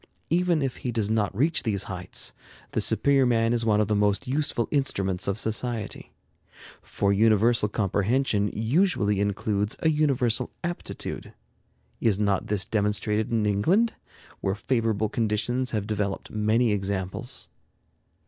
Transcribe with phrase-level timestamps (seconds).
[0.31, 2.33] Even if he does not reach these heights,
[2.71, 6.11] the superior man is one of the most useful instruments of society.
[6.81, 11.35] For universal comprehension usually includes a universal aptitude.
[11.99, 13.93] Is not this demonstrated in England,
[14.39, 17.47] where favorable conditions have developed many examples?